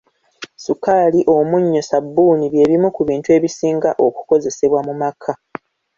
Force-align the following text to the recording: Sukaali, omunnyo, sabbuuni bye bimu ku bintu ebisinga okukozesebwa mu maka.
Sukaali, 0.63 1.19
omunnyo, 1.37 1.81
sabbuuni 1.89 2.45
bye 2.53 2.67
bimu 2.69 2.89
ku 2.95 3.01
bintu 3.09 3.27
ebisinga 3.37 3.89
okukozesebwa 4.07 4.79
mu 4.87 4.93
maka. 5.01 5.33